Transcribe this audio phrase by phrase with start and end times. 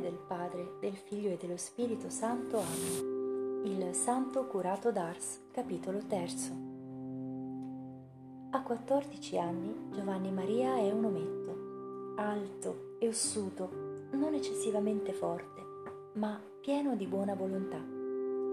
[0.00, 2.58] nome del Padre, del Figlio e dello Spirito Santo.
[2.58, 3.60] Amen.
[3.64, 6.52] Il Santo Curato d'Ars, capitolo terzo.
[8.52, 15.60] A 14 anni Giovanni Maria è un ometto, alto e ossuto, non eccessivamente forte,
[16.14, 17.78] ma pieno di buona volontà.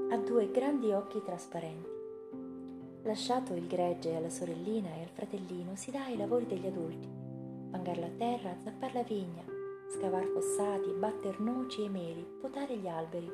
[0.09, 1.95] Ha due grandi occhi trasparenti.
[3.04, 7.07] Lasciato il gregge alla sorellina e al fratellino, si dà ai lavori degli adulti.
[7.71, 9.56] Mangar la terra, zappar la vigna,
[9.90, 13.30] scavar fossati, batter noci e meli, potare gli alberi.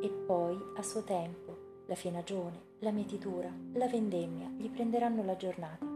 [0.00, 5.86] E poi, a suo tempo, la fienagione, la mietitura, la vendemmia gli prenderanno la giornata,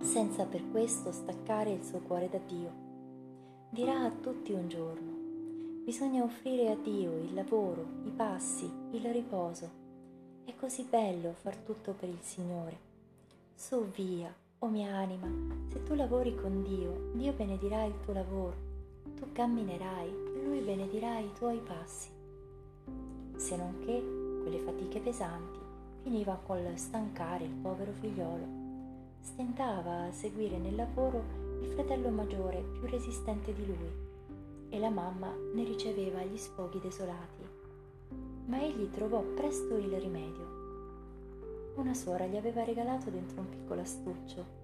[0.00, 2.88] senza per questo staccare il suo cuore da Dio.
[3.70, 5.12] Dirà a tutti un giorno,
[5.84, 9.78] bisogna offrire a Dio il lavoro, i passi, il riposo.
[10.44, 12.88] È così bello far tutto per il Signore.
[13.54, 15.26] Su via, o mia anima,
[15.68, 18.68] se tu lavori con Dio, Dio benedirà il tuo lavoro.
[19.16, 20.10] Tu camminerai,
[20.44, 22.10] Lui benedirà i tuoi passi.
[23.36, 24.02] Se non che
[24.42, 25.58] quelle fatiche pesanti
[26.02, 28.58] finiva col stancare il povero figliolo.
[29.20, 31.22] Stentava a seguire nel lavoro
[31.62, 34.08] il fratello maggiore più resistente di lui
[34.68, 37.44] e la mamma ne riceveva gli sfoghi desolati.
[38.44, 40.49] Ma egli trovò presto il rimedio
[41.80, 44.58] una suora gli aveva regalato dentro un piccolo astuccio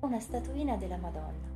[0.00, 1.54] una statuina della Madonna.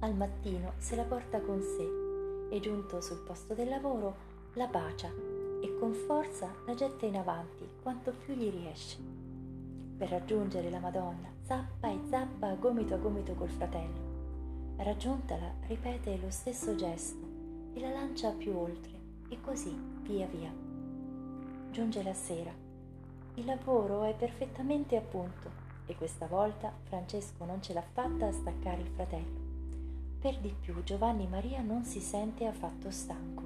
[0.00, 5.08] Al mattino se la porta con sé e giunto sul posto del lavoro la bacia
[5.08, 8.98] e con forza la getta in avanti quanto più gli riesce.
[9.96, 14.12] Per raggiungere la Madonna zappa e zappa gomito a gomito col fratello.
[14.76, 17.26] Raggiuntala ripete lo stesso gesto
[17.72, 18.92] e la lancia più oltre
[19.28, 20.52] e così via via.
[21.70, 22.63] Giunge la sera
[23.36, 28.32] il lavoro è perfettamente a punto e questa volta Francesco non ce l'ha fatta a
[28.32, 29.42] staccare il fratello.
[30.20, 33.42] Per di più Giovanni Maria non si sente affatto stanco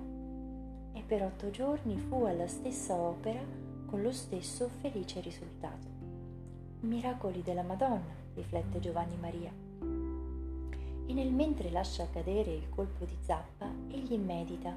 [0.93, 3.41] e per otto giorni fu alla stessa opera
[3.87, 5.87] con lo stesso felice risultato.
[6.81, 9.51] Miracoli della Madonna, riflette Giovanni Maria.
[11.07, 14.77] E nel mentre lascia cadere il colpo di zappa, egli medita.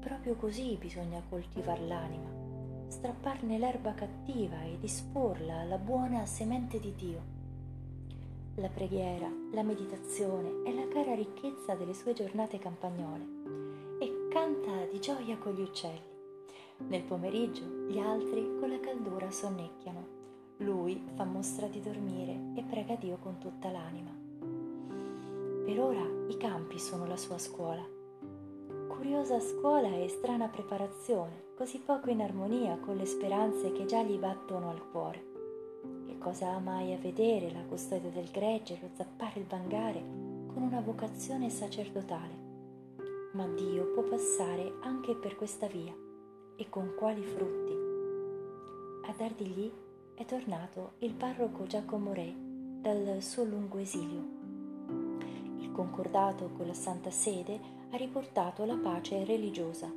[0.00, 2.49] Proprio così bisogna coltivar l'anima
[2.90, 7.22] strapparne l'erba cattiva e disporla alla buona semente di Dio.
[8.56, 13.24] La preghiera, la meditazione è la cara ricchezza delle sue giornate campagnole
[14.00, 16.08] e canta di gioia con gli uccelli.
[16.88, 20.18] Nel pomeriggio gli altri con la caldura sonnecchiano.
[20.58, 24.10] Lui fa mostra di dormire e prega Dio con tutta l'anima.
[25.64, 27.98] Per ora i campi sono la sua scuola
[29.00, 34.18] curiosa scuola e strana preparazione, così poco in armonia con le speranze che già gli
[34.18, 35.24] battono al cuore.
[36.06, 40.04] Che cosa ha mai a vedere la custodia del gregge, lo zappare il bangare
[40.52, 42.34] con una vocazione sacerdotale?
[43.32, 45.94] Ma Dio può passare anche per questa via
[46.56, 47.72] e con quali frutti?
[49.08, 49.72] A dardi lì
[50.12, 54.39] è tornato il parroco Giacomo Re dal suo lungo esilio.
[55.72, 57.58] Concordato con la Santa Sede
[57.90, 59.90] ha riportato la pace religiosa.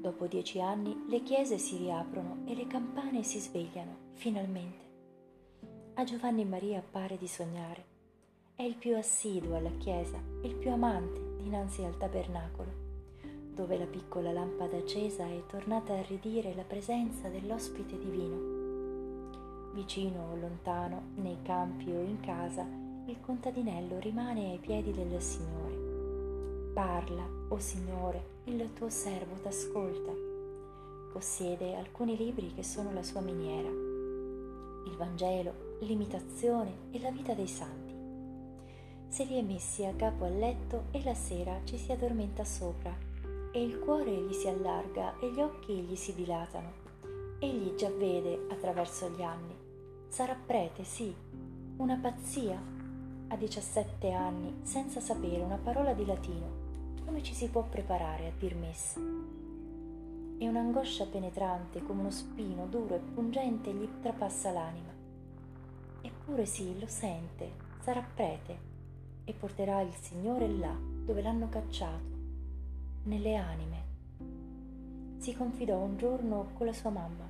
[0.00, 4.88] Dopo dieci anni le chiese si riaprono e le campane si svegliano, finalmente.
[5.94, 7.84] A Giovanni Maria pare di sognare.
[8.54, 12.70] È il più assiduo alla chiesa, il più amante dinanzi al tabernacolo,
[13.54, 19.72] dove la piccola lampada accesa è tornata a ridire la presenza dell'ospite divino.
[19.72, 22.66] Vicino o lontano, nei campi o in casa,
[23.06, 25.80] il contadinello rimane ai piedi del Signore
[26.72, 30.12] Parla, o oh Signore, il tuo servo t'ascolta.
[31.12, 37.48] Possiede alcuni libri che sono la sua miniera, il Vangelo, l'imitazione e la vita dei
[37.48, 37.92] santi.
[39.08, 42.96] Se li è messi a capo al letto e la sera ci si addormenta sopra,
[43.52, 46.72] e il cuore gli si allarga e gli occhi gli si dilatano.
[47.40, 49.56] Egli già vede attraverso gli anni.
[50.06, 51.12] Sarà prete, sì,
[51.78, 52.78] una pazzia
[53.32, 56.68] a 17 anni senza sapere una parola di latino
[57.04, 59.00] come ci si può preparare a dir messa?
[60.38, 64.92] E un'angoscia penetrante come uno spino duro e pungente gli trapassa l'anima.
[66.02, 67.50] Eppure sì, lo sente,
[67.80, 68.58] sarà prete
[69.24, 70.74] e porterà il Signore là
[71.04, 72.16] dove l'hanno cacciato,
[73.04, 73.84] nelle anime.
[75.18, 77.28] Si confidò un giorno con la sua mamma.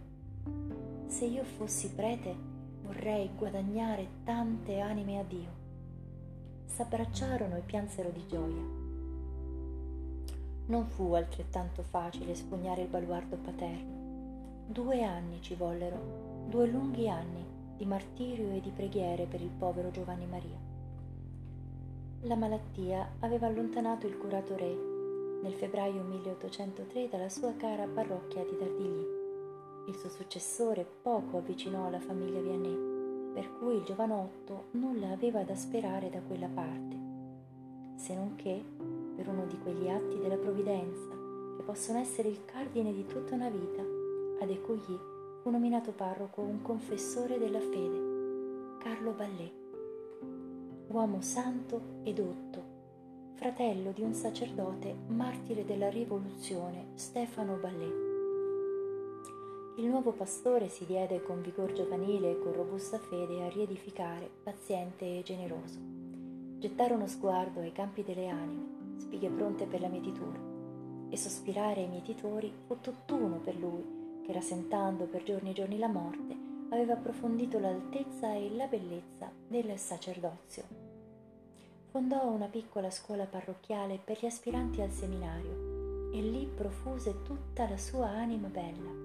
[1.07, 2.37] Se io fossi prete
[2.83, 5.60] vorrei guadagnare tante anime a Dio.
[6.71, 8.63] S'abbracciarono e piansero di gioia.
[10.67, 14.65] Non fu altrettanto facile spugnare il baluardo paterno.
[14.67, 17.45] Due anni ci vollero, due lunghi anni
[17.77, 20.59] di martirio e di preghiere per il povero Giovanni Maria.
[22.23, 24.73] La malattia aveva allontanato il curato re
[25.43, 29.07] nel febbraio 1803 dalla sua cara parrocchia di Dardigli.
[29.89, 32.90] Il suo successore poco avvicinò la famiglia Vianney,
[33.33, 36.97] per cui il giovanotto nulla aveva da sperare da quella parte,
[37.97, 38.63] se non che
[39.15, 41.09] per uno di quegli atti della provvidenza
[41.57, 43.83] che possono essere il cardine di tutta una vita,
[44.41, 44.99] ad Ecogli
[45.43, 49.53] fu nominato parroco un confessore della fede, Carlo Ballet,
[50.89, 52.63] uomo santo e dotto,
[53.35, 58.10] fratello di un sacerdote martire della rivoluzione, Stefano Ballet.
[59.81, 65.07] Il nuovo pastore si diede con vigor giovanile e con robusta fede a riedificare, paziente
[65.07, 65.79] e generoso.
[66.59, 70.39] Gettare uno sguardo ai campi delle anime, spighe pronte per la mietitura
[71.09, 75.89] e sospirare ai mietitori fu tutt'uno per lui, che rasentando per giorni e giorni la
[75.89, 76.37] morte,
[76.69, 80.65] aveva approfondito l'altezza e la bellezza del sacerdozio.
[81.87, 87.79] Fondò una piccola scuola parrocchiale per gli aspiranti al seminario e lì profuse tutta la
[87.79, 89.00] sua anima bella.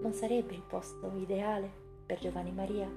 [0.00, 1.68] Non sarebbe il posto ideale
[2.06, 2.88] per Giovanni Maria?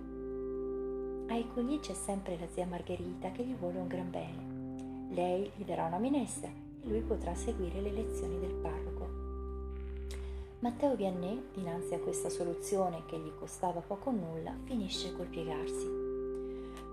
[1.30, 5.10] Ai Cogli c'è sempre la zia Margherita che gli vuole un gran bene.
[5.10, 9.10] Lei gli darà una minestra e lui potrà seguire le lezioni del parroco.
[10.60, 15.88] Matteo Vianney, dinanzi a questa soluzione che gli costava poco o nulla, finisce col piegarsi.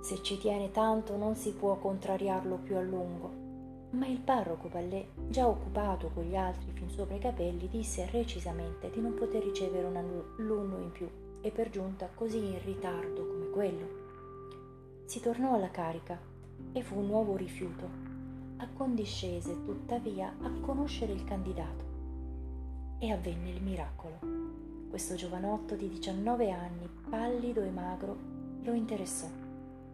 [0.00, 3.47] Se ci tiene tanto non si può contrariarlo più a lungo.
[3.90, 8.90] Ma il parroco Ballet, già occupato con gli altri fin sopra i capelli, disse recisamente
[8.90, 11.08] di non poter ricevere un alunno in più
[11.40, 13.88] e per giunta così in ritardo come quello.
[15.06, 16.18] Si tornò alla carica
[16.72, 18.08] e fu un nuovo rifiuto
[18.58, 21.86] accondiscese tuttavia a conoscere il candidato.
[22.98, 24.18] E avvenne il miracolo.
[24.90, 28.16] Questo giovanotto di 19 anni, pallido e magro,
[28.62, 29.28] lo interessò,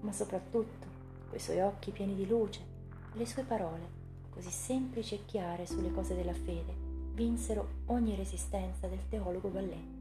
[0.00, 0.86] ma soprattutto
[1.28, 2.72] quei suoi occhi pieni di luce,
[3.14, 6.74] le sue parole, così semplici e chiare sulle cose della fede,
[7.14, 9.92] vinsero ogni resistenza del teologo Ballet.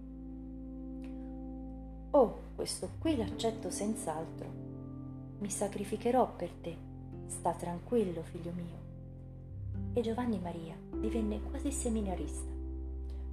[2.11, 4.47] Oh, questo qui l'accetto senz'altro.
[5.39, 6.91] Mi sacrificherò per te,
[7.27, 8.81] Sta tranquillo, figlio mio.
[9.93, 12.51] E Giovanni Maria divenne quasi seminarista.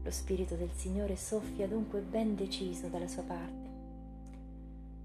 [0.03, 3.69] Lo spirito del Signore soffia dunque ben deciso dalla sua parte.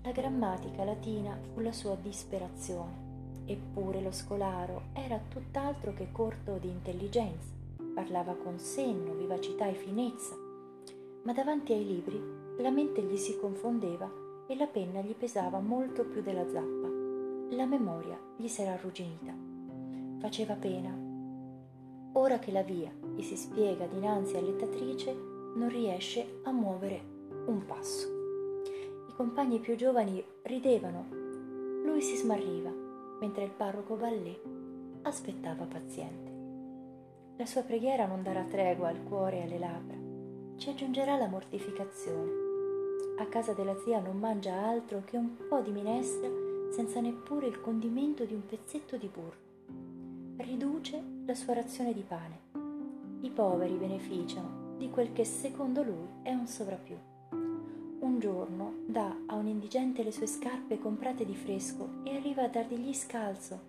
[0.04, 3.05] La grammatica latina fu la sua disperazione,
[3.46, 7.54] eppure lo scolaro era tutt'altro che corto di intelligenza,
[7.94, 10.36] parlava con senno, vivacità e finezza,
[11.24, 12.22] ma davanti ai libri
[12.58, 14.10] la mente gli si confondeva
[14.48, 16.96] e la penna gli pesava molto più della zappa
[17.50, 19.34] la memoria gli s'era arrugginita.
[20.20, 20.94] Faceva pena.
[22.14, 25.14] Ora che la via gli si spiega dinanzi all'ettatrice,
[25.56, 27.02] non riesce a muovere
[27.46, 28.08] un passo.
[29.08, 31.06] I compagni più giovani ridevano,
[31.84, 32.72] lui si smarriva,
[33.20, 34.42] mentre il parroco Ballet
[35.04, 36.34] aspettava paziente.
[37.38, 39.98] La sua preghiera non darà tregua al cuore e alle labbra,
[40.58, 42.44] ci aggiungerà la mortificazione.
[43.18, 46.30] A casa della zia non mangia altro che un po' di minestra
[46.72, 49.44] senza neppure il condimento di un pezzetto di burro.
[50.38, 52.40] Riduce la sua razione di pane.
[53.22, 56.98] I poveri beneficiano di quel che secondo lui è un sovrappiù.
[58.06, 62.48] Un giorno dà a un indigente le sue scarpe comprate di fresco e arriva a
[62.48, 63.60] dargli scalzo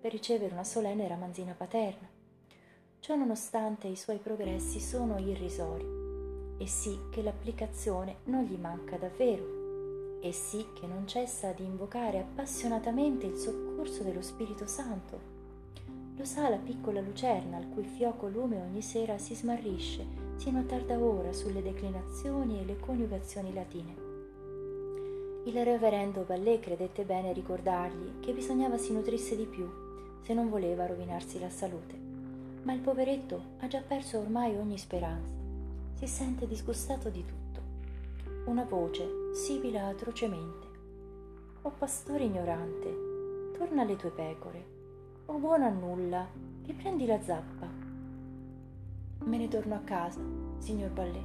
[0.00, 2.08] per ricevere una solenne ramanzina paterna.
[3.00, 5.84] Ciò nonostante i suoi progressi sono irrisori
[6.56, 12.20] e sì che l'applicazione non gli manca davvero e sì che non cessa di invocare
[12.20, 15.20] appassionatamente il soccorso dello Spirito Santo.
[16.16, 20.62] Lo sa la piccola lucerna al cui fioco lume ogni sera si smarrisce sino a
[20.62, 23.94] tarda ora sulle declinazioni e le coniugazioni latine.
[25.44, 29.68] Il reverendo Ballet credette bene ricordargli che bisognava si nutrisse di più
[30.22, 31.94] se non voleva rovinarsi la salute.
[32.62, 35.34] Ma il poveretto ha già perso ormai ogni speranza.
[35.94, 37.46] Si sente disgustato di tutto
[38.46, 40.66] una voce sibila atrocemente.
[41.62, 44.64] O pastore ignorante, torna alle tue pecore.
[45.26, 46.26] O buono a nulla,
[46.64, 47.75] riprendi la zappa.
[49.26, 50.20] Me ne torno a casa,
[50.58, 51.24] signor Ballet.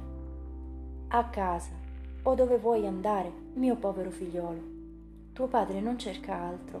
[1.08, 1.72] A casa,
[2.22, 4.60] o dove vuoi andare, mio povero figliolo.
[5.32, 6.80] Tuo padre non cerca altro.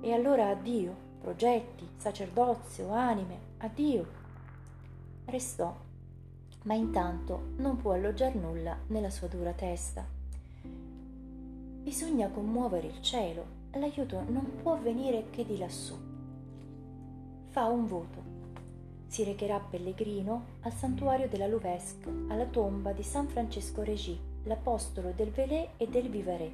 [0.00, 4.06] E allora addio, progetti, sacerdozio, anime, addio.
[5.26, 5.74] Restò
[6.68, 10.04] ma intanto non può alloggiar nulla nella sua dura testa.
[11.82, 15.96] Bisogna commuovere il cielo, l'aiuto non può venire che di lassù.
[17.46, 18.37] Fa un voto.
[19.08, 25.30] Si recherà pellegrino al santuario della Louvesque, alla tomba di San Francesco Regis, l'apostolo del
[25.30, 26.52] Velay e del Vivarais.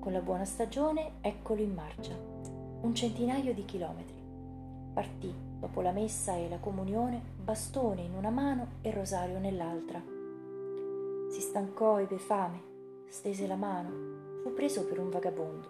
[0.00, 2.12] Con la buona stagione eccolo in marcia.
[2.80, 4.14] un centinaio di chilometri.
[4.92, 10.00] Partì, dopo la messa e la comunione, bastone in una mano e rosario nell'altra.
[11.30, 12.60] Si stancò, ebbe fame,
[13.08, 15.68] stese la mano, fu preso per un vagabondo.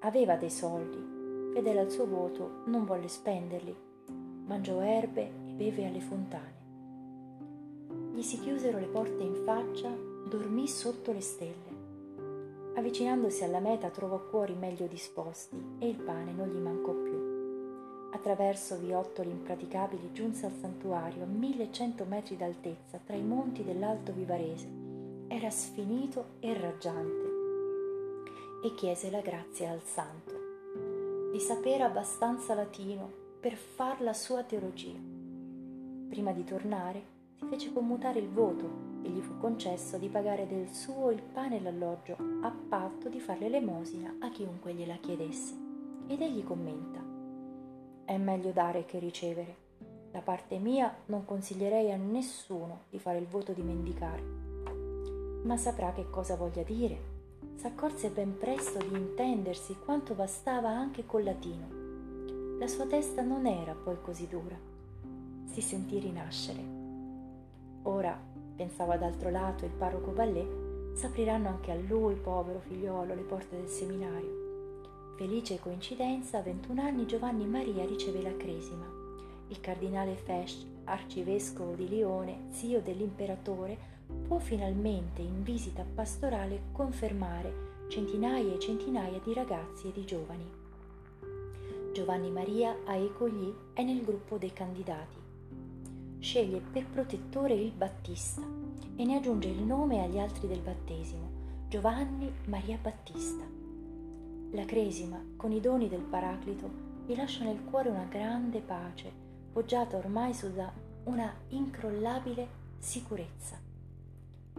[0.00, 3.76] Aveva dei soldi, fedele al suo voto, non volle spenderli,
[4.46, 6.62] mangiò erbe e beve alle fontane.
[8.14, 9.90] Gli si chiusero le porte in faccia,
[10.28, 11.72] dormì sotto le stelle.
[12.76, 17.32] Avvicinandosi alla meta trovò cuori meglio disposti e il pane non gli mancò più.
[18.12, 24.68] Attraverso viottoli impraticabili giunse al santuario a 1100 metri d'altezza tra i monti dell'Alto Vivarese.
[25.28, 27.32] Era sfinito e raggiante
[28.62, 30.44] e chiese la grazia al santo
[31.32, 34.98] di sapere abbastanza latino per far la sua teologia.
[36.08, 37.02] Prima di tornare
[37.34, 41.58] si fece commutare il voto e gli fu concesso di pagare del suo il pane
[41.58, 45.54] e l'alloggio a patto di fare l'elemosina a chiunque gliela chiedesse.
[46.06, 47.04] Ed egli commenta:
[48.06, 49.56] È meglio dare che ricevere.
[50.10, 54.22] Da parte mia non consiglierei a nessuno di fare il voto di mendicare.
[55.42, 56.98] Ma saprà che cosa voglia dire.
[57.56, 61.83] S'accorse ben presto di intendersi quanto bastava anche col latino.
[62.64, 64.58] La sua testa non era poi così dura.
[65.52, 66.64] Si sentì rinascere.
[67.82, 68.18] Ora
[68.56, 70.46] pensava d'altro lato il parroco Ballè,
[70.94, 75.12] s'apriranno anche a lui, povero figliolo, le porte del seminario.
[75.18, 78.86] Felice coincidenza, a 21 anni Giovanni Maria riceve la cresima.
[79.48, 83.76] Il cardinale Fesch, arcivescovo di Lione, zio dell'imperatore,
[84.26, 90.63] può finalmente in visita pastorale confermare centinaia e centinaia di ragazzi e di giovani.
[91.94, 95.16] Giovanni Maria a Ecogli è nel gruppo dei candidati
[96.18, 98.42] sceglie per protettore il Battista
[98.96, 101.30] e ne aggiunge il nome agli altri del battesimo,
[101.68, 103.44] Giovanni Maria Battista.
[104.50, 106.68] La Cresima, con i doni del Paraclito,
[107.06, 109.12] gli lascia nel cuore una grande pace,
[109.52, 110.72] poggiata ormai su da
[111.04, 112.48] una incrollabile
[112.78, 113.56] sicurezza.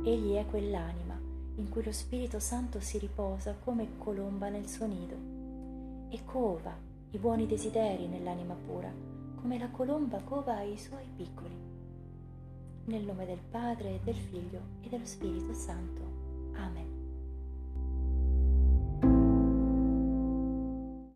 [0.01, 1.19] Egli è quell'anima
[1.55, 5.15] in cui lo Spirito Santo si riposa come colomba nel suo nido
[6.07, 6.84] e cova
[7.15, 8.91] i buoni desideri nell'anima pura
[9.36, 11.55] come la colomba cova i suoi piccoli.
[12.86, 16.01] Nel nome del Padre, del Figlio e dello Spirito Santo.
[16.55, 16.94] Amen.